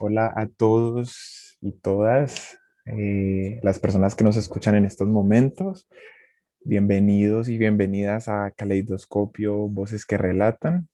[0.00, 5.88] Hola a todos y todas eh, las personas que nos escuchan en estos momentos.
[6.64, 10.88] Bienvenidos y bienvenidas a Caleidoscopio, Voces que Relatan.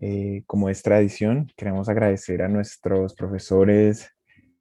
[0.00, 4.10] Eh, como es tradición, queremos agradecer a nuestros profesores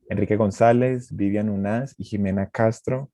[0.08, 3.10] Enrique González, Vivian Unaz y Jimena Castro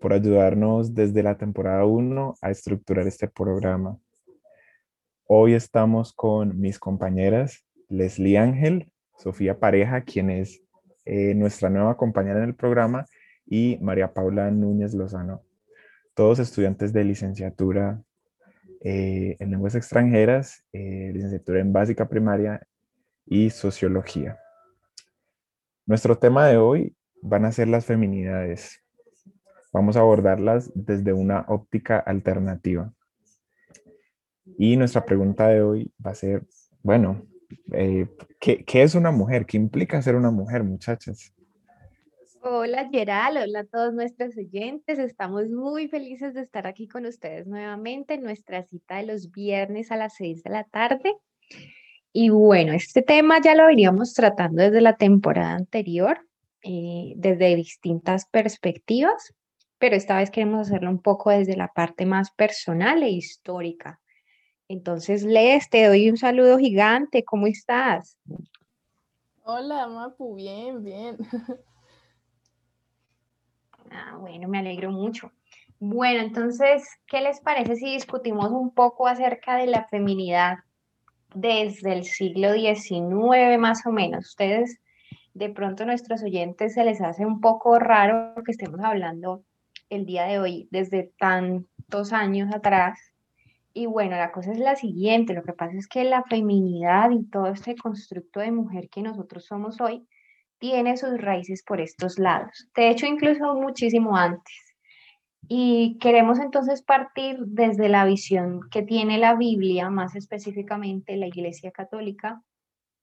[0.00, 3.98] por ayudarnos desde la temporada 1 a estructurar este programa.
[5.26, 10.62] Hoy estamos con mis compañeras Leslie Ángel, Sofía Pareja, quien es
[11.04, 13.06] eh, nuestra nueva compañera en el programa,
[13.46, 15.42] y María Paula Núñez Lozano,
[16.14, 18.02] todos estudiantes de licenciatura
[18.82, 22.66] eh, en lenguas extranjeras, eh, licenciatura en básica primaria
[23.26, 24.38] y sociología.
[25.86, 28.80] Nuestro tema de hoy van a ser las feminidades.
[29.72, 32.92] Vamos a abordarlas desde una óptica alternativa.
[34.58, 36.46] Y nuestra pregunta de hoy va a ser,
[36.82, 37.26] bueno,
[37.72, 38.06] eh,
[38.40, 39.46] ¿qué, ¿qué, es una mujer?
[39.46, 41.32] ¿Qué implica ser una mujer, muchachas?
[42.40, 44.98] Hola Geral, hola a todos nuestros oyentes.
[44.98, 49.90] Estamos muy felices de estar aquí con ustedes nuevamente en nuestra cita de los viernes
[49.90, 51.16] a las 6 de la tarde.
[52.12, 56.26] Y bueno, este tema ya lo veníamos tratando desde la temporada anterior,
[56.62, 59.34] eh, desde distintas perspectivas,
[59.78, 64.00] pero esta vez queremos hacerlo un poco desde la parte más personal e histórica.
[64.68, 67.24] Entonces, Les, te doy un saludo gigante.
[67.24, 68.18] ¿Cómo estás?
[69.42, 71.16] Hola, Mapu, bien, bien.
[73.90, 75.32] Ah, bueno, me alegro mucho.
[75.80, 80.58] Bueno, entonces, ¿qué les parece si discutimos un poco acerca de la feminidad
[81.34, 84.26] desde el siglo XIX más o menos?
[84.26, 84.78] Ustedes,
[85.32, 89.42] de pronto, nuestros oyentes se les hace un poco raro que estemos hablando
[89.88, 92.98] el día de hoy desde tantos años atrás
[93.74, 97.24] y bueno, la cosa es la siguiente, lo que pasa es que la feminidad y
[97.24, 100.06] todo este constructo de mujer que nosotros somos hoy
[100.58, 104.54] tiene sus raíces por estos lados, de hecho incluso muchísimo antes.
[105.50, 111.70] Y queremos entonces partir desde la visión que tiene la Biblia, más específicamente la Iglesia
[111.70, 112.42] Católica,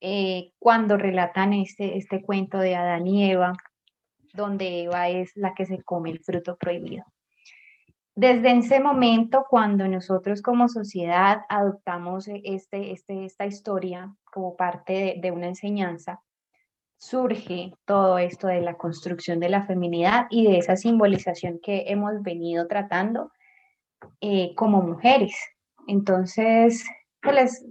[0.01, 3.53] eh, cuando relatan este, este cuento de Adán y Eva,
[4.33, 7.05] donde Eva es la que se come el fruto prohibido.
[8.17, 15.19] Desde ese momento, cuando nosotros como sociedad adoptamos e, este, este, esta historia como parte
[15.21, 16.21] de, una enseñanza,
[16.97, 22.23] surge todo esto de la construcción de la feminidad y de esa simbolización que hemos
[22.23, 23.33] venido tratando
[24.21, 25.35] eh, como mujeres.
[25.85, 26.85] Entonces,
[27.21, 27.65] pues,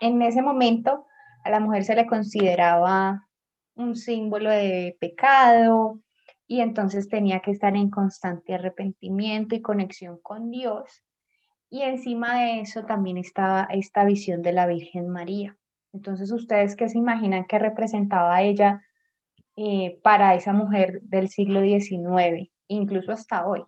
[0.00, 1.06] en ese momento
[1.42, 3.26] a la mujer se le consideraba
[3.74, 5.98] un símbolo de pecado,
[6.52, 11.02] y entonces tenía que estar en constante arrepentimiento y conexión con Dios.
[11.70, 15.56] Y encima de eso también estaba esta visión de la Virgen María.
[15.94, 18.82] Entonces, ¿ustedes qué se imaginan que representaba ella
[19.56, 23.64] eh, para esa mujer del siglo XIX, incluso hasta hoy?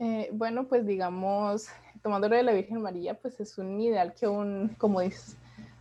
[0.00, 1.68] Eh, bueno, pues digamos,
[2.02, 5.36] tomándolo de la Virgen María, pues es un ideal que aún, como dices,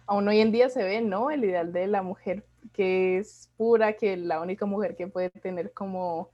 [0.05, 1.31] aún hoy en día se ve, ¿no?
[1.31, 5.73] El ideal de la mujer que es pura, que la única mujer que puede tener
[5.73, 6.31] como,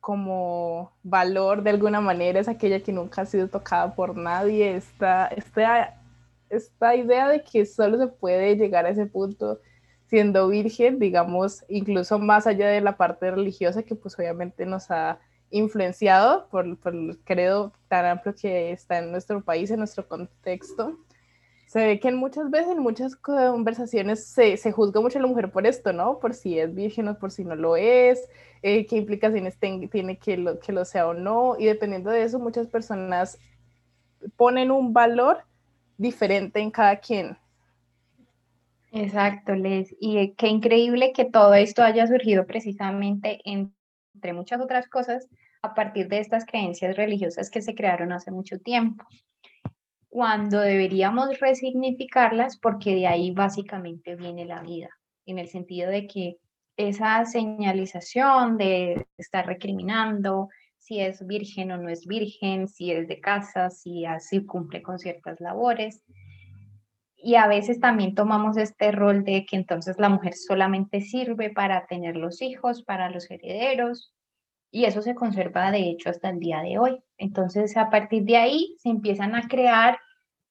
[0.00, 4.76] como valor de alguna manera es aquella que nunca ha sido tocada por nadie.
[4.76, 6.00] Esta, esta,
[6.48, 9.60] esta idea de que solo se puede llegar a ese punto
[10.06, 15.20] siendo virgen, digamos, incluso más allá de la parte religiosa que pues obviamente nos ha
[15.50, 20.98] influenciado por, por el credo tan amplio que está en nuestro país, en nuestro contexto
[21.70, 25.52] se ve que muchas veces, en muchas conversaciones se, se, juzga mucho a la mujer
[25.52, 26.18] por esto, ¿no?
[26.18, 28.28] Por si es virgen o por si no lo es,
[28.62, 32.40] eh, qué implicaciones tiene que lo, que lo sea o no, y dependiendo de eso,
[32.40, 33.38] muchas personas
[34.34, 35.44] ponen un valor
[35.96, 37.38] diferente en cada quien.
[38.90, 39.94] Exacto, Les.
[40.00, 45.28] Y qué increíble que todo esto haya surgido precisamente, entre muchas otras cosas,
[45.62, 49.06] a partir de estas creencias religiosas que se crearon hace mucho tiempo
[50.10, 54.90] cuando deberíamos resignificarlas porque de ahí básicamente viene la vida,
[55.24, 56.36] en el sentido de que
[56.76, 60.48] esa señalización de estar recriminando
[60.78, 64.98] si es virgen o no es virgen, si es de casa, si así cumple con
[64.98, 66.02] ciertas labores.
[67.16, 71.86] Y a veces también tomamos este rol de que entonces la mujer solamente sirve para
[71.86, 74.12] tener los hijos, para los herederos,
[74.70, 77.02] y eso se conserva de hecho hasta el día de hoy.
[77.18, 79.98] Entonces, a partir de ahí se empiezan a crear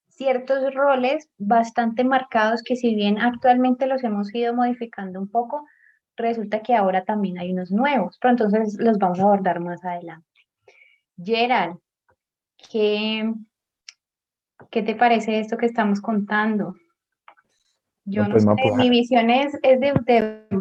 [0.10, 5.66] ciertos roles bastante marcados que si bien actualmente los hemos ido modificando un poco,
[6.18, 10.28] resulta que ahora también hay unos nuevos, pero entonces los vamos a abordar más adelante.
[11.18, 11.78] Gerald,
[12.70, 13.34] ¿qué,
[14.70, 16.76] qué te parece esto que estamos contando?
[18.10, 19.94] Yo no, pues, sé, mi visión es, es de,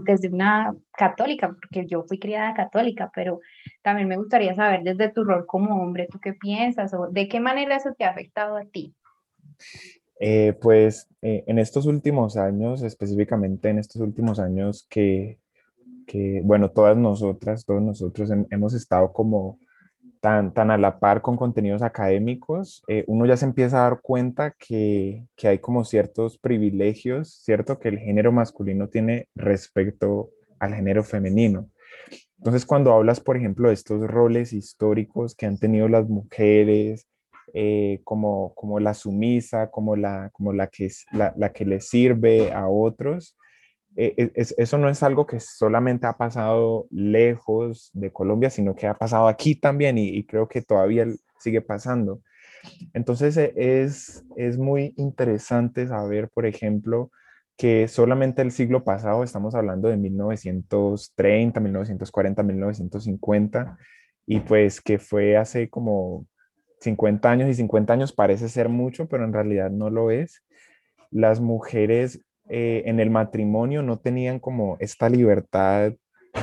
[0.05, 3.41] desde una católica, porque yo fui criada católica, pero
[3.83, 6.93] también me gustaría saber desde tu rol como hombre, ¿tú qué piensas?
[6.93, 8.95] o ¿De qué manera eso te ha afectado a ti?
[10.21, 15.39] Eh, pues eh, en estos últimos años, específicamente en estos últimos años que,
[16.07, 19.59] que bueno, todas nosotras, todos nosotros hemos estado como
[20.21, 24.01] tan, tan a la par con contenidos académicos, eh, uno ya se empieza a dar
[24.01, 27.79] cuenta que, que, hay como ciertos privilegios, ¿cierto?
[27.79, 31.69] Que el género masculino tiene respecto al género femenino.
[32.39, 37.09] Entonces, cuando hablas, por ejemplo, de estos roles históricos que han tenido las mujeres,
[37.55, 42.53] eh, como, como la sumisa, como la, como la, que, la, la que le sirve
[42.53, 43.37] a otros,
[44.01, 48.87] e, e, eso no es algo que solamente ha pasado lejos de Colombia, sino que
[48.87, 51.05] ha pasado aquí también y, creo que todavía
[51.41, 52.23] sigue pasando.
[52.95, 57.11] Entonces e, es, es muy interesante saber, por ejemplo,
[57.57, 63.79] que solamente el siglo pasado, estamos hablando de 1930, 1940, 1950,
[64.27, 66.25] y pues que fue hace como
[66.83, 70.45] 50 años y 50 años parece ser mucho, pero en realidad no lo es.
[71.11, 75.93] Las mujeres eh, en el matrimonio no tenían como esta libertad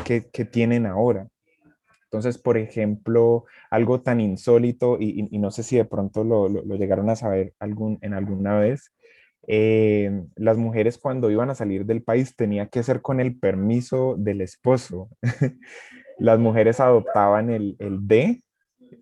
[0.04, 1.28] que, tienen ahora.
[2.06, 6.48] Entonces, por ejemplo, algo tan insólito, y, no sé si de pronto lo,
[6.78, 8.92] llegaron a saber algún, en alguna vez,
[9.48, 14.16] eh, las mujeres cuando iban a salir del país tenía que ser con el permiso
[14.18, 15.10] del esposo.
[16.20, 18.44] las mujeres adoptaban el, el D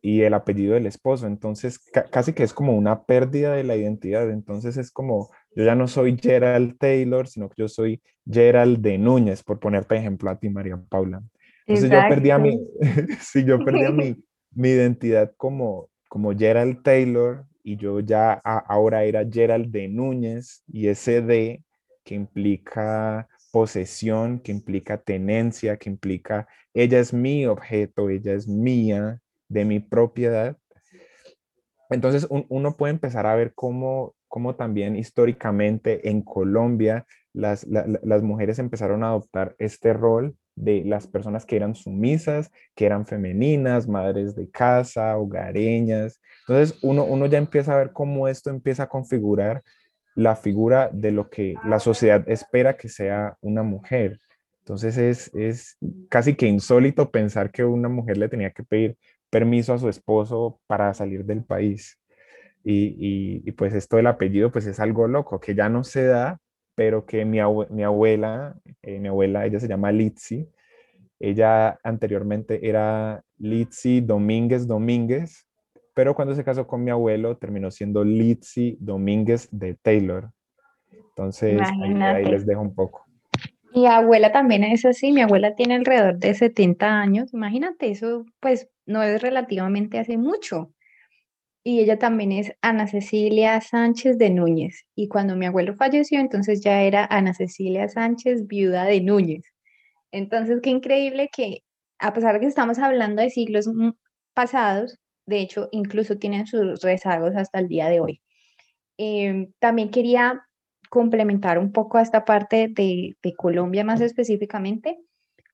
[0.01, 1.79] y el apellido del esposo, entonces
[2.11, 5.87] casi que es como una pérdida de la identidad, entonces es como yo ya no
[5.87, 10.49] soy Gerald Taylor, sino que yo soy Gerald de Núñez, por ponerte ejemplo a ti,
[10.49, 11.21] María Paula.
[11.65, 12.59] Entonces yo perdí a mi,
[13.21, 19.25] sí, yo perdí mi, mi identidad como, como Gerald Taylor y yo ya ahora era
[19.29, 21.63] Gerald de Núñez y ese de
[22.03, 29.19] que implica posesión, que implica tenencia, que implica ella es mi objeto, ella es mía,
[29.47, 30.57] de mi propiedad.
[31.89, 38.57] Entonces uno puede empezar a ver cómo como también históricamente en Colombia las, las mujeres
[38.57, 44.35] empezaron a adoptar este rol de las personas que eran sumisas, que eran femeninas, madres
[44.35, 46.19] de casa, hogareñas.
[46.47, 49.61] Entonces uno, uno ya empieza a ver cómo esto empieza a configurar
[50.15, 54.17] la figura de lo que la sociedad espera que sea una mujer.
[54.61, 55.77] Entonces es, es
[56.09, 58.97] casi que insólito pensar que una mujer le tenía que pedir
[59.29, 61.99] permiso a su esposo para salir del país.
[62.63, 66.39] Y, pues esto del apellido pues es algo loco, que ya no se da,
[66.75, 67.39] pero que mi,
[67.69, 70.47] mi abuela, eh, mi abuela, ella se llama Litsi,
[71.19, 75.47] ella anteriormente era Litsi Domínguez Domínguez,
[75.93, 80.31] pero cuando se casó con mi abuelo terminó siendo Litsi Domínguez de Taylor.
[80.91, 83.05] Entonces ahí, les dejo un poco.
[83.75, 88.69] Mi abuela también es así, mi abuela tiene alrededor de 70 años, imagínate, eso pues
[88.85, 90.71] no es relativamente hace mucho
[91.63, 94.85] y ella también es Ana Cecilia Sánchez de Núñez.
[94.95, 99.45] Y cuando mi abuelo falleció, entonces ya era Ana Cecilia Sánchez, viuda de Núñez.
[100.11, 101.63] Entonces, qué increíble que,
[101.99, 103.69] a pesar de que estamos hablando de siglos
[104.33, 108.21] pasados, de hecho, incluso tienen sus rezagos hasta el día de hoy.
[108.97, 110.45] Em, también quería
[110.89, 114.99] complementar un poco a esta parte de, de Colombia más específicamente,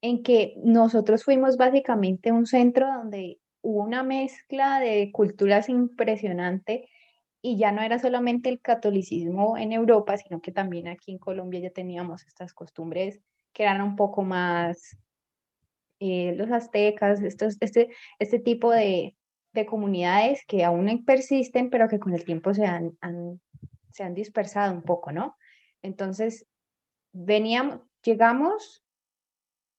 [0.01, 6.89] en que nosotros fuimos básicamente un centro donde hubo una mezcla de culturas impresionante
[7.41, 11.59] y ya no era solamente el catolicismo en Europa, sino que también aquí en Colombia
[11.59, 13.19] ya teníamos estas costumbres
[13.53, 14.97] que eran un poco más
[15.99, 17.89] eh, los aztecas, estos, este,
[18.19, 19.17] este tipo de,
[19.53, 22.97] de, comunidades que aún persisten, pero que con el tiempo se han,
[23.91, 25.35] se han dispersado un poco, ¿no?
[25.81, 26.45] Entonces,
[27.11, 28.83] veníamos, llegamos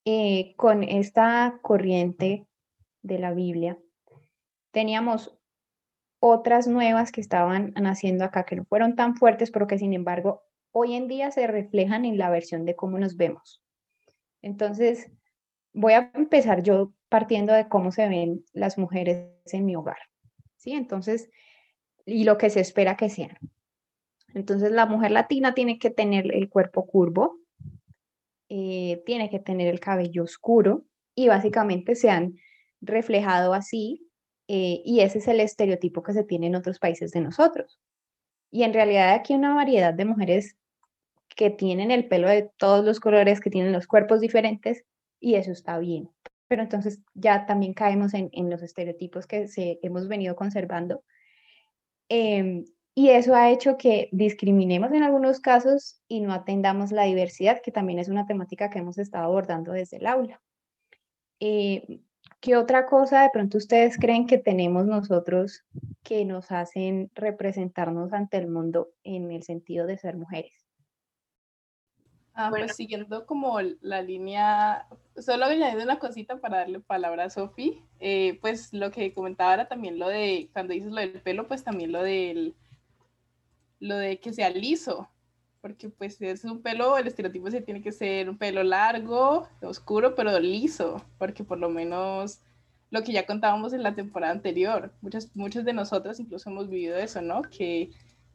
[0.04, 2.46] eh, con esta corriente
[3.02, 3.78] de la Biblia,
[4.70, 5.36] teníamos
[6.20, 10.42] otras nuevas que estaban naciendo acá, que no fueron tan fuertes, pero que sin embargo
[10.72, 13.62] hoy en día se reflejan en la versión de cómo nos vemos.
[14.42, 15.10] Entonces,
[15.72, 19.98] voy a empezar yo partiendo de cómo se ven las mujeres en mi hogar.
[20.56, 20.72] ¿Sí?
[20.72, 21.30] Entonces,
[22.04, 23.36] y lo que se espera que sean.
[24.34, 27.38] Entonces, la mujer latina tiene que tener el cuerpo curvo,
[28.48, 32.36] eh, tiene que tener el cabello oscuro y básicamente se han
[32.80, 34.10] reflejado así
[34.48, 37.78] eh, y ese es el estereotipo que se tiene en otros países de nosotros.
[38.50, 40.56] Y en realidad aquí una variedad de mujeres
[41.28, 44.84] que tienen el pelo de todos los colores, que tienen los cuerpos diferentes
[45.20, 46.10] y eso está bien.
[46.48, 51.04] Pero entonces ya también caemos en, los estereotipos que se, hemos venido conservando.
[52.08, 57.62] Em, Y eso ha hecho que discriminemos en algunos casos y no atendamos la diversidad,
[57.62, 60.42] que también es una temática que hemos estado abordando desde el aula.
[61.38, 62.00] Eh,
[62.40, 65.62] ¿Qué otra cosa de pronto ustedes creen que tenemos nosotros
[66.02, 70.66] que nos hacen representarnos ante el mundo en el sentido de ser mujeres?
[72.32, 74.86] Ah, pues siguiendo como la línea,
[75.18, 79.68] solo añadiendo una cosita para darle palabra a Sofi, eh, pues lo que comentaba era
[79.68, 82.54] también lo de, cuando dices lo del pelo, pues también lo del,
[83.80, 85.10] lo de que sea liso,
[85.60, 90.14] porque pues es un pelo, el estereotipo se tiene que ser un pelo largo, oscuro,
[90.14, 92.40] pero liso, porque por lo menos
[92.90, 96.96] lo que ya contábamos en la temporada anterior, muchas, muchas de nosotras incluso hemos vivido
[96.96, 97.42] eso, ¿no?
[97.42, 97.90] Que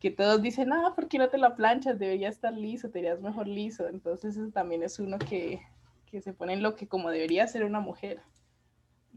[0.06, 1.98] que todos dicen, ah, ¿por qué no te la planchas?
[1.98, 3.88] Debería estar liso, te irías mejor liso.
[3.88, 5.62] Entonces eso también es uno que,
[6.06, 8.22] que se pone en lo que como debería ser una mujer.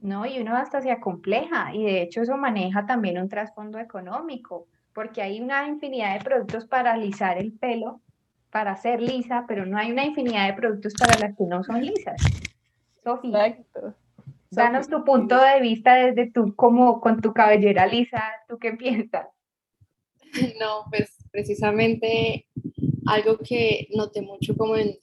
[0.00, 4.66] No, y uno hasta se acompleja y de hecho eso maneja también un trasfondo económico,
[4.98, 8.00] porque hay una infinidad de productos para alisar el pelo,
[8.50, 11.86] para hacer lisa, pero no hay una infinidad de productos para las que no son
[11.86, 12.20] lisas.
[13.04, 13.94] Sofía, Exacto.
[14.50, 19.28] danos tu punto de vista desde tú, como con tu cabellera lisa, ¿tú qué piensas?
[20.58, 22.48] No, pues precisamente
[23.06, 24.98] algo que noté mucho como en,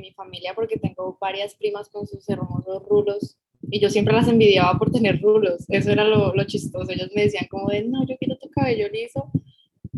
[0.00, 4.78] mi familia, porque tengo varias primas con sus hermosos rulos y yo siempre las envidiaba
[4.78, 5.64] por tener rulos.
[5.68, 6.90] Eso era lo, lo, chistoso.
[6.90, 9.30] Ellos me decían como de, no, yo quiero tu cabello liso,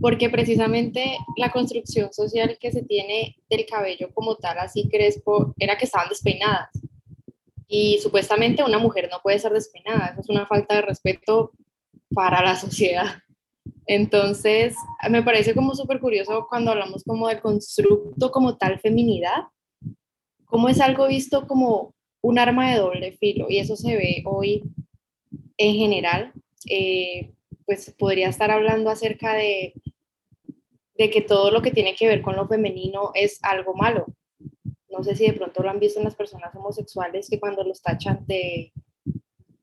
[0.03, 5.79] porque precisamente la construcción social que se tiene del cabello como tal, así crespo, era
[5.79, 6.71] que estaban despeinadas.
[7.69, 10.09] Y supuestamente una mujer no puede ser despeinada.
[10.09, 11.53] Eso es una falta de respeto
[12.13, 13.23] para la sociedad.
[13.87, 14.75] Entonces,
[15.09, 19.45] me parece como súper curioso cuando hablamos como del constructo como tal feminidad,
[20.47, 24.65] como es algo visto como un arma de doble filo y eso se ve hoy
[25.59, 26.33] en general.
[26.69, 27.31] Eh,
[27.65, 29.75] pues podría estar hablando acerca de,
[31.03, 34.07] de que todo lo que tiene que ver con lo femenino es algo malo.
[34.89, 37.83] No sé si de pronto lo han visto en las personas homosexuales que cuando los
[37.83, 38.73] tachan de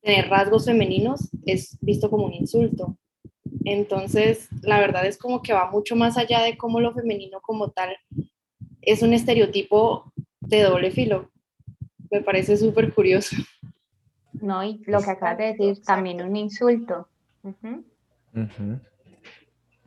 [0.01, 2.97] tener rasgos femeninos es visto como un insulto.
[3.63, 7.69] Entonces, la verdad es como que va mucho más allá de cómo lo femenino como
[7.71, 7.95] tal
[8.81, 11.31] es un estereotipo de doble filo.
[12.11, 13.35] Me parece súper curioso.
[14.33, 17.07] No, y lo que acabas de decir, también un insulto.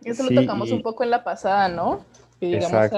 [0.04, 2.04] Eso lo tocamos un poco en la pasada, ¿no?
[2.40, 2.90] Que digamos,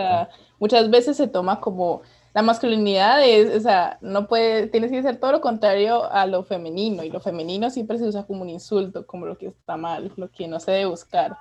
[0.58, 2.02] muchas veces se toma como
[2.34, 6.42] la masculinidad es, o sea, no puede, tienes que ser todo lo contrario a lo
[6.42, 10.12] femenino, y lo femenino siempre se usa como un insulto, como lo que está mal,
[10.16, 11.37] lo que no se debe buscar.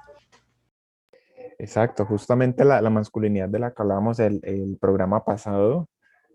[1.57, 5.87] Exacto, justamente la, la masculinidad de la que hablábamos el, el programa pasado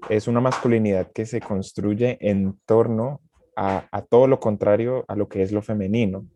[0.08, 3.20] es una masculinidad que se construye en torno
[3.54, 6.26] a, a, todo lo contrario a lo que es lo femenino.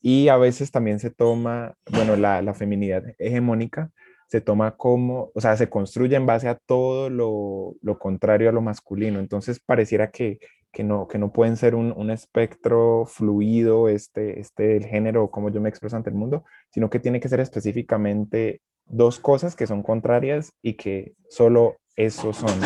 [0.00, 3.90] Y a veces también se toma, bueno, la, la feminidad hegemónica
[4.28, 8.52] se toma como, o sea, se construye en base a todo lo, lo contrario a
[8.52, 9.20] lo masculino.
[9.20, 10.38] Entonces pareciera que,
[10.72, 15.50] que, no, que no pueden ser un, un, espectro fluido, este, este, el género, como
[15.50, 19.66] yo me expreso ante el mundo, sino que tiene que ser específicamente dos cosas que
[19.66, 22.60] son contrarias y que solo eso son.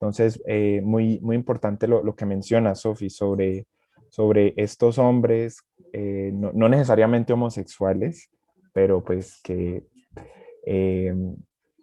[0.00, 3.66] Entonces, eh, muy, muy importante lo, lo que menciona Sofi sobre,
[4.10, 5.62] sobre estos hombres,
[5.96, 8.28] eh, no, no necesariamente homosexuales,
[8.72, 9.84] pero pues que
[10.66, 11.14] eh,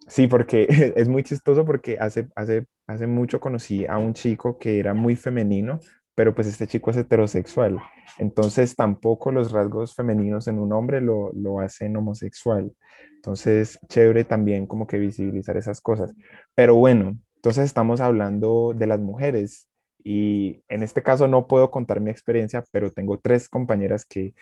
[0.05, 4.79] sí, porque es muy chistoso porque hace, hace, hace mucho conocí a un chico que
[4.79, 5.79] era muy femenino,
[6.13, 7.79] pero pues este chico es heterosexual.
[8.17, 12.69] Entonces tampoco los rasgos femeninos en un hombre lo, lo hacen homosexual.
[13.15, 16.13] Entonces, chévere también como que visibilizar esas cosas.
[16.53, 19.69] Pero bueno, entonces estamos hablando de las mujeres
[20.03, 24.33] y en este caso no puedo contar mi experiencia, pero tengo tres compañeras que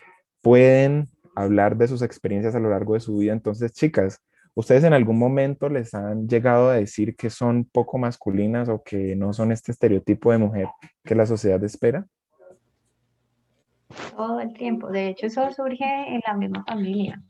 [0.42, 3.34] pueden hablar de sus experiencias a lo largo de su vida.
[3.34, 4.22] Entonces, chicas,
[4.56, 9.16] ¿Ustedes en algún momento les han llegado a decir que son poco masculinas o que
[9.16, 10.68] no son este estereotipo de mujer
[11.06, 12.06] que la sociedad espera?
[14.18, 14.90] Todo el tiempo.
[14.90, 17.22] De hecho, eso surge en la misma familia.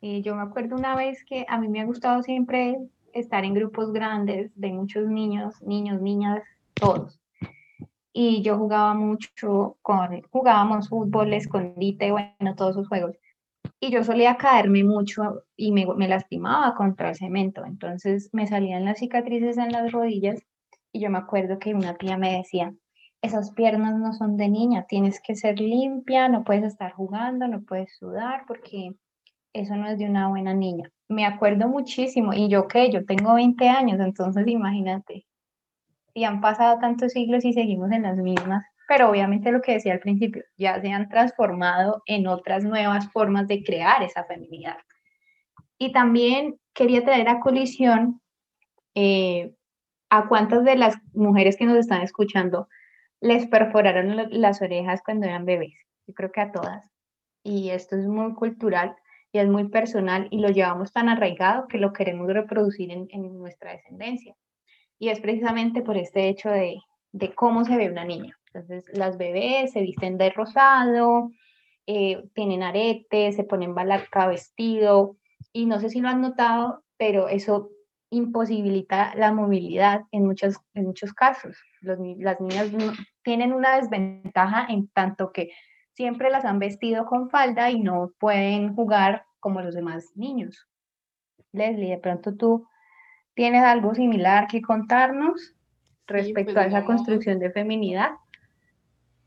[0.00, 2.78] Y yo me acuerdo una vez que a mí me ha gustado siempre
[3.12, 6.42] estar en grupos grandes de muchos niños, niños, niñas,
[6.74, 7.19] todos.
[8.12, 13.16] Y yo jugaba mucho con, jugábamos fútbol, escondite, bueno, todos esos juegos.
[13.78, 18.84] Y yo solía caerme mucho y me, me, lastimaba contra el cemento, entonces me salían
[18.84, 20.40] las cicatrices en las rodillas
[20.92, 22.74] y yo me acuerdo que una tía me decía,
[23.22, 27.62] esas piernas no son de niña, tienes que ser limpia, no puedes estar jugando, no
[27.62, 28.94] puedes sudar porque
[29.52, 30.90] eso no es de una buena niña.
[31.08, 35.26] Me acuerdo muchísimo y yo que yo tengo 20 años, entonces imagínate,
[36.14, 39.92] y han pasado tantos siglos y seguimos en las mismas pero obviamente lo que decía
[39.92, 44.78] al principio, ya se han transformado en otras nuevas formas de crear esa feminidad.
[45.78, 48.20] Y también quería traer a colisión
[48.96, 49.54] eh,
[50.08, 52.66] a cuántas de las mujeres que nos están escuchando
[53.20, 55.76] les perforaron las orejas cuando eran bebés.
[56.08, 56.84] Yo creo que a todas.
[57.44, 58.96] Y esto es muy cultural
[59.30, 63.70] y es muy personal y lo llevamos tan arraigado que lo queremos reproducir en, nuestra
[63.70, 64.34] descendencia.
[65.00, 66.78] Y es precisamente por este hecho de,
[67.10, 68.38] de, cómo se ve una niña.
[68.52, 71.32] Entonces, las bebés se visten de rosado,
[71.86, 75.16] eh, tienen aretes, se ponen balaca vestido,
[75.52, 77.70] y no sé si lo han notado, pero eso
[78.10, 81.56] imposibilita la movilidad en, muchos, en muchos casos.
[81.80, 81.98] las
[82.40, 82.70] niñas
[83.22, 85.50] tienen una desventaja en tanto que
[85.92, 90.68] siempre las han vestido con falda y no pueden jugar como los demás niños.
[91.52, 92.66] Leslie, de pronto tú
[93.40, 95.54] tienes algo similar que contarnos
[96.06, 98.10] respecto pues, a esa construcción de feminidad.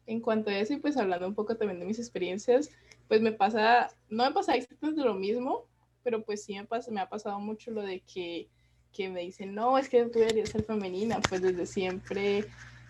[0.05, 2.69] En cuanto a eso, y pues hablando un poco también de mis experiencias,
[3.07, 5.65] pues me pasa, no me pasa exactamente lo mismo,
[6.03, 8.49] pero pues sí me, pasa, me ha pasado mucho lo de que,
[8.91, 12.45] que me dicen, no, es que tú deberías ser femenina, pues desde siempre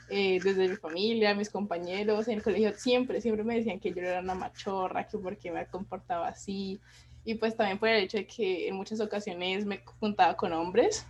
[0.10, 4.02] eh, desde mi familia, mis compañeros en el colegio, siempre, siempre me decían que yo
[4.02, 6.82] era una machorra, que porque me comportaba así.
[7.26, 11.06] Y pues también por el hecho de que en muchas ocasiones me juntaba con hombres,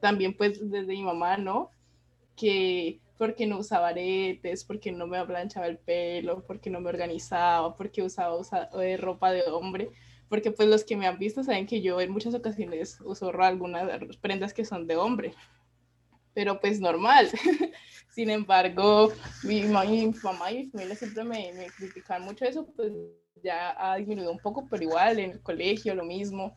[0.00, 1.70] también pues desde mi mamá, ¿no?
[2.36, 7.74] Que porque no usaba aretes, porque no me planchaba el pelo, porque no me organizaba,
[7.76, 8.36] porque usaba,
[8.82, 9.90] eh, ropa de hombre,
[10.28, 14.16] porque pues los que me han visto saben que yo en muchas ocasiones uso algunas
[14.20, 15.34] prendas que son de hombre,
[16.36, 17.30] pero pues normal.
[18.14, 19.10] Sin embargo,
[19.42, 22.92] mi, mamá y mi familia siempre me, me critican mucho eso, pues
[23.42, 26.54] ya ha disminuido un poco, pero igual en el colegio lo mismo.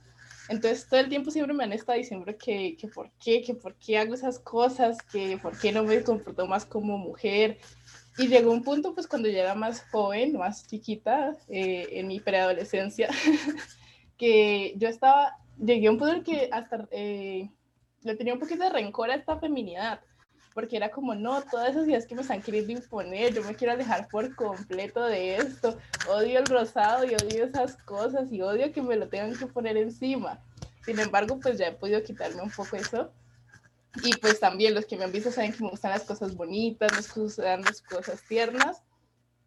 [0.50, 3.74] Entonces todo el tiempo siempre me han estado diciendo que, que por qué, que por
[3.76, 7.58] qué hago esas cosas, que por qué no me comporto más como mujer.
[8.18, 12.20] Y llegó un punto, pues cuando ya era más joven, más chiquita, eh, en mi
[12.20, 13.08] preadolescencia,
[14.18, 17.50] que yo estaba, llegué a un punto en que hasta eh,
[18.04, 20.00] le tenía un poquito de rencor a esta feminidad
[20.54, 23.74] porque era como, no, todas esas ideas que me están queriendo imponer, yo me quiero
[23.74, 25.78] alejar por completo de esto,
[26.10, 29.78] odio el rosado y odio esas cosas y odio que me lo tengan que poner
[29.78, 30.44] encima.
[30.86, 33.12] Sin embargo, pues ya he podido quitarme un poco eso.
[34.04, 36.92] Y pues también los que me han visto saben que me gustan las cosas bonitas,
[36.92, 38.82] me gustan las cosas tiernas,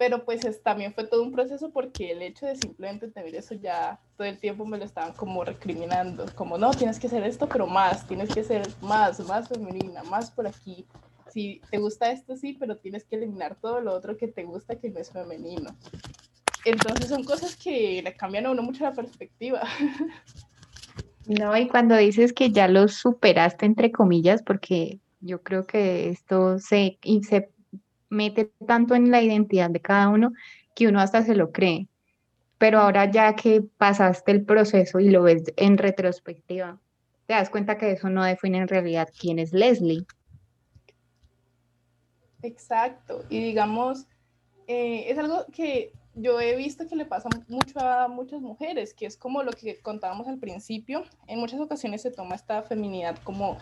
[0.02, 4.00] pero pues también fue todo un proceso porque el hecho de simplemente tener eso ya
[4.16, 7.68] todo el tiempo me lo estaban como recriminando, como no, tienes que hacer esto, pero
[7.68, 10.84] más, tienes que ser más, más femenina, más por aquí.
[11.32, 14.74] Si te gusta esto, sí, pero tienes que eliminar todo lo otro que te gusta
[14.74, 15.70] que no es femenino.
[16.64, 19.62] Entonces son cosas que le cambian a uno mucho la perspectiva.
[21.24, 26.58] No, y cuando dices que ya lo superaste, entre comillas, porque yo creo que esto
[26.58, 27.51] se, se
[28.12, 30.32] mete tanto en la identidad de cada uno
[30.74, 31.88] que uno hasta se lo cree.
[32.58, 36.78] Pero ahora ya que pasaste el proceso y lo ves en retrospectiva,
[37.26, 40.06] te das cuenta que eso no define en realidad quién es Leslie.
[42.42, 43.24] Exacto.
[43.30, 44.06] Y digamos,
[44.66, 49.06] eh, es algo que yo he visto que le pasa mucho a muchas mujeres, que
[49.06, 51.04] es como lo que contábamos al principio.
[51.26, 53.56] En muchas ocasiones se toma esta feminidad como,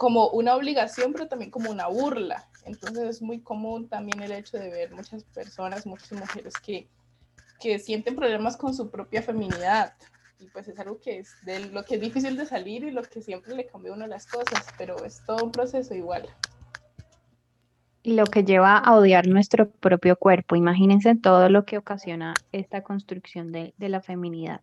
[0.00, 2.48] como una obligación, pero también como una burla.
[2.64, 6.88] Entonces es muy común también el hecho de ver muchas personas, muchas mujeres que,
[7.60, 9.92] que sienten problemas con su propia feminidad.
[10.38, 13.02] Y pues es algo que es de lo que es difícil de salir y lo
[13.02, 16.26] que siempre le cambia a uno las cosas, pero es todo un proceso igual.
[18.02, 20.56] Y lo que lleva a odiar nuestro propio cuerpo.
[20.56, 24.62] Imagínense todo lo que ocasiona esta construcción de, de la feminidad.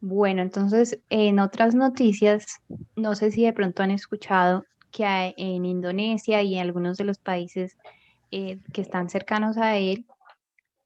[0.00, 2.46] Bueno, entonces en otras noticias,
[2.96, 7.18] no sé si de pronto han escuchado que en Indonesia y en algunos de los
[7.18, 7.76] países
[8.30, 10.06] eh, que están cercanos a él,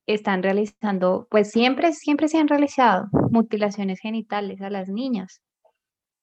[0.06, 5.40] están realizando, pues siempre, siempre se han realizado mutilaciones genitales a las niñas.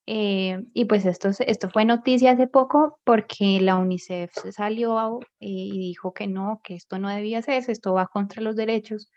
[0.07, 5.79] Eh, y pues esto, esto fue noticia hace poco porque la UNICEF salió eh, y
[5.79, 9.09] dijo que no, que esto no debía hacerse, esto va contra los derechos,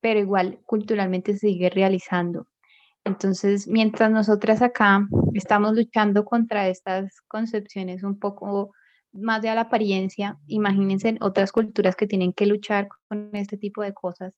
[0.00, 2.46] pero igual culturalmente se sigue realizando.
[3.04, 8.72] Entonces, mientras nosotras acá estamos luchando contra estas concepciones un poco
[9.12, 13.94] más de la apariencia, imagínense otras culturas que tienen que luchar con este tipo de
[13.94, 14.34] cosas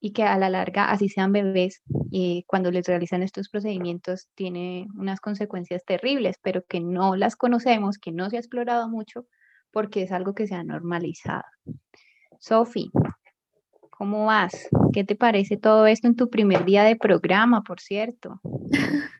[0.00, 4.86] y que a la larga, así sean bebés, y cuando les realizan estos procedimientos tiene
[4.96, 9.26] unas consecuencias terribles, pero que no las conocemos, que no se ha explorado mucho
[9.72, 11.42] porque es algo que se ha normalizado.
[12.38, 12.90] Sophie,
[13.98, 14.68] ¿Cómo vas?
[14.92, 18.40] ¿Qué te parece todo esto en tu primer día de programa, por cierto?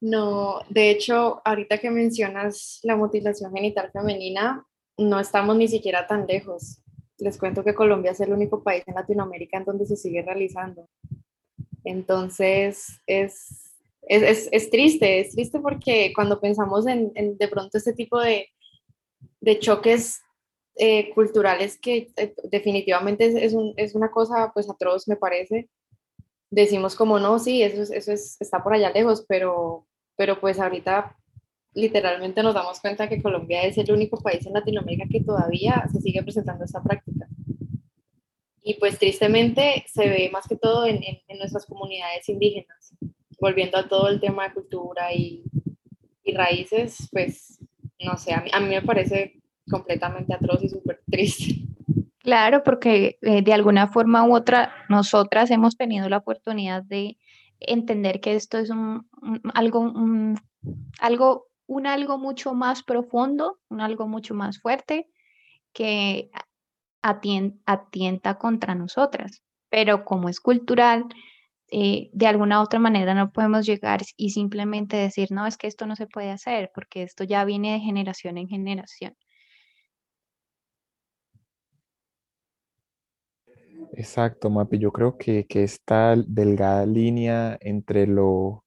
[0.00, 4.66] No, de hecho, ahorita que mencionas la mutilación genital femenina,
[4.98, 6.82] no estamos ni siquiera tan lejos.
[7.16, 10.90] Les cuento que Colombia es el único país en Latinoamérica en donde se sigue realizando.
[11.84, 17.94] Entonces, es, es, es, triste, es triste porque cuando pensamos en, en de pronto este
[17.94, 18.50] tipo de,
[19.40, 20.20] de choques
[20.76, 25.68] eh, culturales que eh, definitivamente es, es, un, es, una cosa pues atroz, me parece.
[26.50, 31.16] Decimos como no, sí, eso, eso es, está por allá lejos, pero, pero pues ahorita
[31.74, 36.00] literalmente nos damos cuenta que Colombia es el único país en Latinoamérica que todavía se
[36.00, 37.28] sigue presentando esta práctica.
[38.62, 42.96] Y pues tristemente se ve más que todo en, en, nuestras comunidades indígenas.
[43.38, 45.44] Volviendo a todo el tema de cultura y,
[46.24, 47.60] y raíces, pues
[48.00, 51.62] no sé, a mí, a mí me parece completamente atroz y súper triste.
[52.18, 57.18] Claro, porque eh, de alguna forma u otra nosotras hemos tenido la oportunidad de
[57.60, 59.06] entender que esto es un,
[59.52, 59.92] algo,
[61.00, 65.06] algo, un algo mucho más profundo, un algo mucho más fuerte
[65.72, 66.30] que
[67.02, 69.42] atienta contra nosotras.
[69.68, 71.04] Pero como es cultural,
[71.70, 75.86] eh, de alguna otra manera no podemos llegar y simplemente decir, no, es que esto
[75.86, 79.16] no se puede hacer, porque esto ya viene de generación en generación.
[83.96, 84.78] Exacto, Mapi.
[84.78, 88.64] Yo creo que, que esta delgada línea entre lo,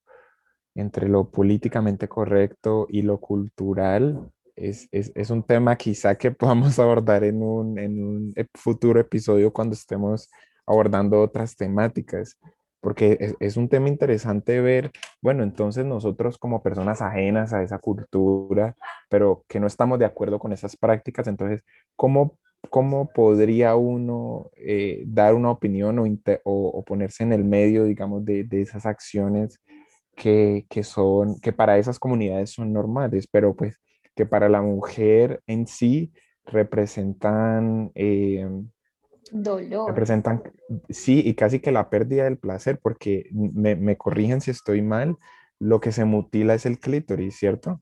[0.75, 6.79] entre lo políticamente correcto y lo cultural es, es, es, un tema quizá que podamos
[6.79, 10.29] abordar en un, en un futuro episodio cuando estemos
[10.65, 12.37] abordando otras temáticas,
[12.81, 18.75] porque es, un tema interesante ver, bueno, entonces nosotros como personas ajenas a esa cultura,
[19.09, 21.63] pero que no estamos de acuerdo con esas prácticas, entonces,
[21.95, 22.37] ¿cómo
[22.69, 25.99] ¿cómo podría uno eh, dar una opinión
[26.43, 29.59] o, ponerse en el medio, digamos, de, esas acciones
[30.15, 33.75] que, son, que para esas comunidades son normales, pero pues
[34.15, 36.11] que para la mujer en sí
[36.45, 37.91] representan...
[37.95, 38.47] Eh,
[39.29, 39.89] Dolor.
[39.89, 40.41] Representan,
[40.89, 45.17] sí, y casi que la pérdida del placer, porque me, me corrigen si estoy mal,
[45.59, 47.81] lo que se mutila es el clítoris, ¿cierto?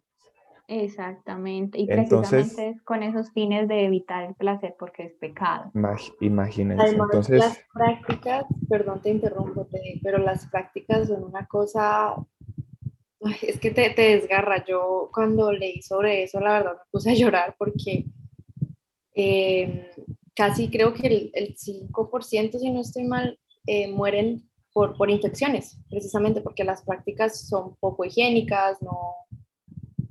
[0.67, 5.71] Exactamente, y precisamente es con esos fines de evitar el placer porque es pecado.
[6.21, 6.83] Imagínense.
[6.83, 9.67] Además, Entonces, las prácticas, perdón te interrumpo,
[10.01, 12.15] pero las prácticas son una cosa,
[13.43, 14.65] es que te, te, desgarra.
[14.65, 18.05] Yo cuando leí sobre eso, la verdad me puse a llorar porque
[19.13, 19.83] em,
[20.35, 25.79] casi creo que el, el, 5%, si no estoy mal, eh, mueren por, por infecciones,
[25.89, 29.13] precisamente porque las prácticas son poco higiénicas, no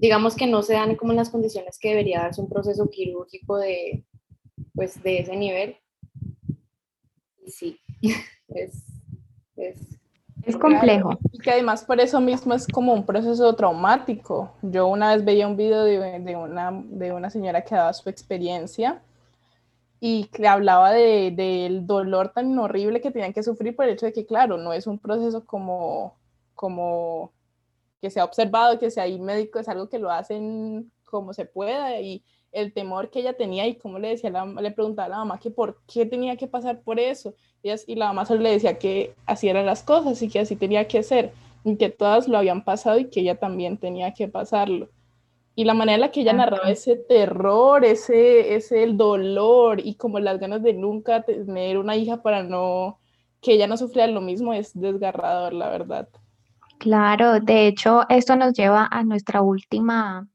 [0.04, 3.56] digamos que no se dan como en las condiciones que debería darse un proceso quirúrgico
[3.56, 4.04] de,
[4.74, 5.78] pues, de ese nivel.
[7.42, 7.80] Y sí,
[8.48, 8.84] es,
[9.56, 9.78] es,
[10.42, 11.18] es complejo.
[11.32, 14.52] Y que además por eso mismo es como un proceso traumático.
[14.60, 18.10] Yo una vez veía un video de, de, una, de una señora que daba su
[18.10, 19.00] experiencia
[20.00, 24.04] y que hablaba del de, dolor tan horrible que tenían que sufrir por el hecho
[24.04, 26.14] de que, claro, no es un proceso como,
[26.54, 27.32] como
[28.04, 31.46] que se ha observado, que sea ahí médico, es algo que lo hacen como se
[31.46, 35.16] pueda y el temor que ella tenía y como le decía, le preguntaba a la
[35.16, 38.50] mamá que por qué tenía que pasar por eso y, y la mamá solo le
[38.50, 41.32] decía que así eran las cosas y que así tenía que ser
[41.64, 44.90] y que todas lo habían pasado y que ella también tenía que pasarlo.
[45.54, 49.94] Y la manera en la que ella narraba ese terror, ese, ese el dolor y
[49.94, 52.98] como las ganas de nunca tener una hija para no
[53.40, 56.06] que ella no sufriera lo mismo es desgarrador, la verdad.
[56.80, 60.28] Claro, de hecho, esto nos lleva a nuestra última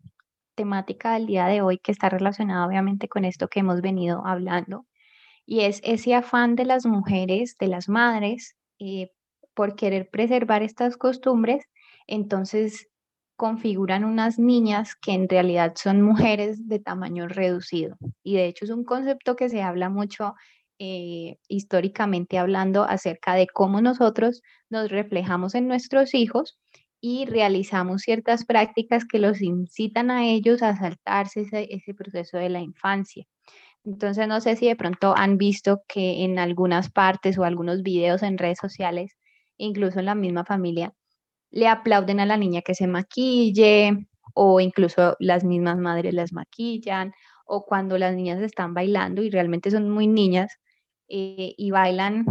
[0.56, 4.86] temática del día de hoy, que está relacionada obviamente con esto que hemos venido hablando,
[5.46, 9.12] y es ese afán de las mujeres, de las madres, eh,
[9.56, 11.66] por querer preservar estas costumbres,
[12.08, 12.88] entonces
[13.38, 17.98] configuran unas niñas que en realidad son mujeres de tamaño reducido.
[18.24, 20.36] Y de hecho es un concepto que se habla mucho
[20.80, 26.58] eh, históricamente hablando acerca de cómo nosotros nos reflejamos en nuestros hijos
[27.02, 32.62] y realizamos ciertas prácticas que los incitan a ellos a saltarse ese, proceso de la
[32.62, 33.26] infancia.
[33.86, 38.24] Entonces, no sé si de pronto han visto que en algunas partes o algunos videos
[38.24, 39.18] en redes sociales,
[39.58, 40.94] incluso en la misma familia,
[41.52, 47.14] le aplauden a la niña que se maquille o incluso las mismas madres las maquillan
[47.46, 50.60] o cuando las niñas están bailando y realmente son muy niñas,
[51.10, 52.26] eh, y bailan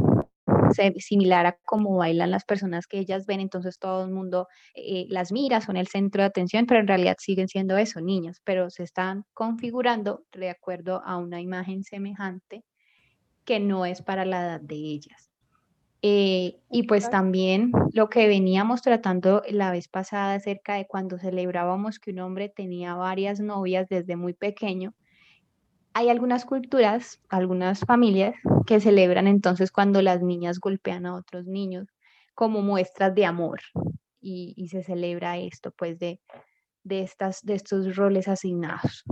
[0.98, 5.32] similar a como bailan las personas que ellas ven, entonces todo el mundo eh, las
[5.32, 8.82] mira, son el centro de atención, pero en realidad siguen siendo eso, niñas, pero se
[8.82, 12.64] están configurando de acuerdo a una imagen semejante
[13.44, 15.30] que no es para la edad de ellas.
[16.00, 21.98] Eh, y pues también lo que veníamos tratando la vez pasada acerca de cuando celebrábamos
[21.98, 24.94] que un hombre tenía varias novias desde muy pequeño,
[25.94, 28.34] hay algunas culturas, algunas familias
[28.66, 31.88] que celebran entonces cuando las niñas golpean a otros niños
[32.34, 33.60] como muestras de amor.
[34.20, 36.20] y, se celebra esto, pues, de,
[36.82, 39.04] de, estas, de estos roles asignados.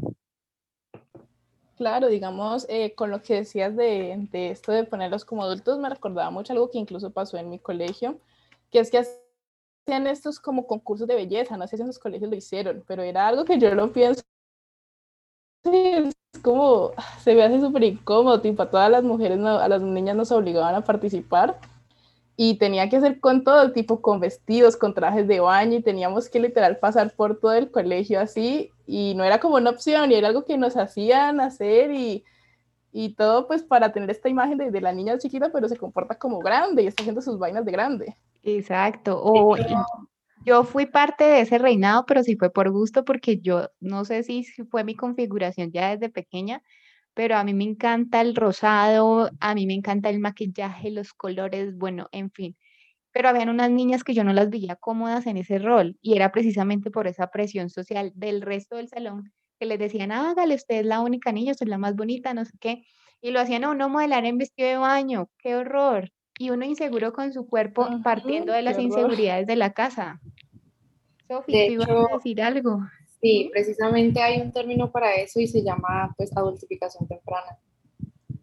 [1.77, 5.91] Claro, digamos, eh, con lo que decías de, de, esto de ponerlos como adultos, me
[5.91, 8.19] recordaba mucho algo que incluso pasó en mi colegio,
[8.71, 12.31] que es que hacían estos como concursos de belleza, no sé si en sus colegios
[12.31, 14.23] lo hicieron, pero era algo que yo lo pienso,
[15.73, 20.17] es como, se ve así súper incómodo, tipo, a todas las mujeres, a las niñas
[20.17, 21.59] nos obligaban a participar,
[22.37, 26.29] y tenía que hacer con todo, tipo con vestidos, con trajes de baño y teníamos
[26.29, 30.17] que literal pasar por todo el colegio así y no era como una opción y
[30.17, 32.25] era algo que nos hacían hacer y,
[32.93, 36.17] y todo pues para tener esta imagen de, de, la niña chiquita pero se comporta
[36.17, 38.17] como grande y está haciendo sus vainas de grande.
[38.43, 39.57] Exacto, o
[40.47, 44.23] yo fui parte de ese reinado pero sí fue por gusto porque yo no sé
[44.23, 46.63] si fue mi configuración ya desde pequeña,
[47.15, 51.77] pero a mí me encanta el rosado, a mí me encanta el maquillaje, los colores,
[51.77, 52.57] bueno, en fin.
[53.13, 56.33] Pero habían unas niñas que yo no las veía cómodas en ese rol y era
[56.33, 60.87] precisamente por esa presión social del resto del salón que les decían, hágale, usted es
[60.87, 62.85] la única niña, usted es la más bonita, no sé qué.
[63.23, 66.13] Y lo hacían a uno modelar en vestido de baño, qué horror.
[66.39, 70.21] Y uno inseguro con su cuerpo partiendo de las inseguridades de la casa.
[71.29, 72.81] Sofía, ¿te a decir algo?
[73.21, 77.59] Sí, precisamente hay un término para eso y se llama pues adultificación temprana.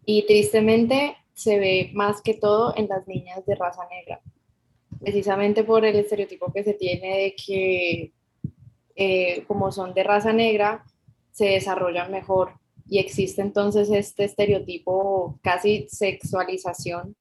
[0.04, 4.20] Y tristemente se ve más que todo en las niñas de raza negra,
[5.00, 8.12] precisamente por el estereotipo que se tiene de que
[8.96, 10.84] eh, como son de raza negra,
[11.32, 12.52] se desarrollan mejor
[12.88, 17.16] y existe entonces este estereotipo, casi sexualización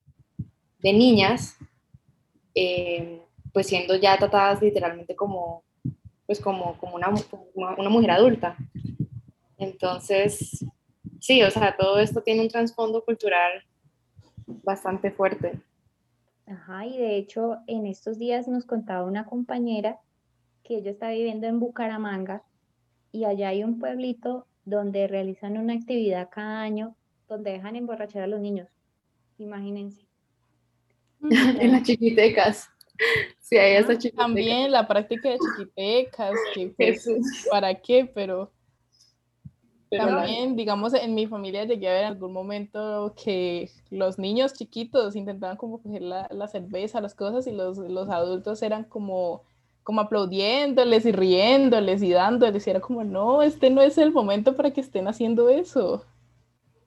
[0.80, 1.56] de niñas,
[2.54, 3.21] eh,
[3.54, 5.63] pues siendo ya tratadas literalmente como
[6.26, 7.13] pues como, como, una,
[7.78, 8.56] una mujer adulta.
[9.58, 10.66] Entonces,
[11.20, 13.63] sí, o sea, todo esto tiene un trasfondo cultural
[14.46, 15.60] bastante fuerte.
[16.46, 20.00] Ajá, y de hecho en estos días nos contaba una compañera
[20.63, 22.44] que ella está viviendo en Bucaramanga
[23.12, 26.96] y allá hay un pueblito donde realizan una actividad cada año
[27.30, 28.70] donde dejan emborrachar a los niños.
[29.38, 30.06] Imagínense.
[31.30, 32.70] en las chiquitecas.
[33.39, 37.08] Sí, esa También la práctica de chiquitecas, que pues,
[37.49, 38.10] ¿para qué?
[38.13, 38.51] Pero,
[39.97, 45.15] también, digamos, en mi familia llegué a ver en algún momento que los niños chiquitos
[45.15, 49.43] intentaban como coger la, la cerveza, las cosas, y los, los, adultos eran como,
[49.84, 54.56] como aplaudiéndoles y riéndoles y dándoles, y era como, no, este no es el momento
[54.56, 56.06] para que estén haciendo eso.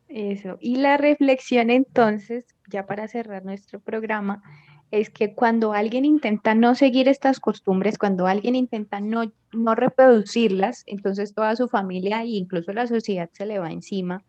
[0.08, 4.42] Eso, y la reflexión entonces, ya para cerrar nuestro programa,
[4.90, 10.84] es que cuando alguien intenta no seguir estas costumbres, cuando alguien intenta no, no reproducirlas,
[10.86, 14.24] entonces toda su familia e incluso la sociedad se le va encima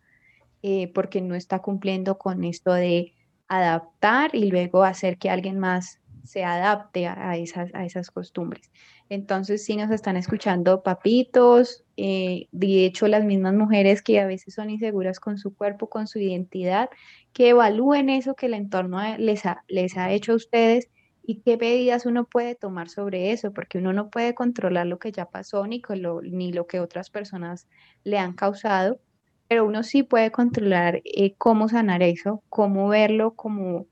[0.62, 3.14] eh, porque no está cumpliendo con esto de
[3.46, 8.70] adaptar y luego hacer que alguien más se adapte a esas, a esas costumbres.
[9.10, 14.54] Entonces, si nos están escuchando papitos, eh, de hecho, las mismas mujeres que a veces
[14.54, 16.90] son inseguras con su cuerpo, con su identidad,
[17.32, 20.88] que evalúen eso que el entorno les ha, les ha hecho a ustedes
[21.22, 25.12] y qué medidas uno puede tomar sobre eso, porque uno no puede controlar lo que
[25.12, 27.66] ya pasó ni, lo, ni lo que otras personas
[28.04, 29.00] le han causado,
[29.46, 33.86] pero uno sí puede controlar eh, cómo sanar eso, cómo verlo como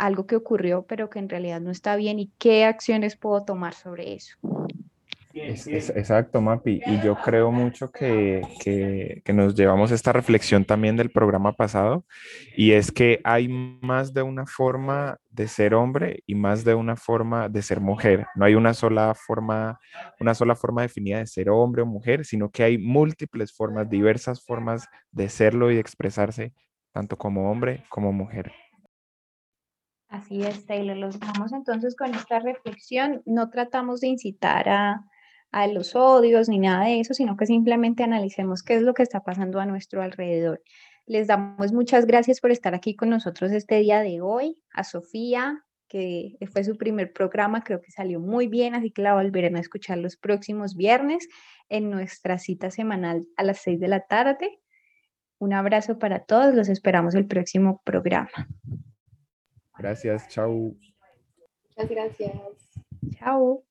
[0.00, 3.74] algo que ocurrió, pero que en realidad no está bien y qué acciones puedo tomar
[3.74, 4.36] sobre eso.
[5.34, 6.80] exacto, Mapi.
[6.86, 12.06] Y yo creo mucho que, que, que, nos llevamos esta reflexión también del programa pasado,
[12.56, 16.96] y es que hay más de una forma de ser hombre y más de una
[16.96, 18.26] forma de ser mujer.
[18.34, 19.78] No hay una sola forma,
[20.18, 24.42] una sola forma definida de ser hombre o mujer, sino que hay múltiples formas, diversas
[24.42, 26.54] formas de serlo y de expresarse,
[26.92, 28.50] tanto como hombre como mujer.
[30.10, 30.96] Así es, Taylor.
[30.96, 33.22] Los dejamos entonces con esta reflexión.
[33.26, 35.04] No tratamos de incitar a,
[35.52, 39.04] a los odios ni nada de eso, sino que simplemente analicemos qué es lo que
[39.04, 40.60] está pasando a nuestro alrededor.
[41.06, 44.60] Les damos muchas gracias por estar aquí con nosotros este día de hoy.
[44.72, 49.14] A Sofía, que fue su primer programa, creo que salió muy bien, así que la
[49.14, 51.28] volverán a escuchar los próximos viernes
[51.68, 54.58] en nuestra cita semanal a las seis de la tarde.
[55.38, 58.48] Un abrazo para todos, los esperamos el próximo programa.
[59.80, 60.74] Gracias, chao.
[61.76, 62.36] Muchas gracias.
[63.18, 63.64] Chao.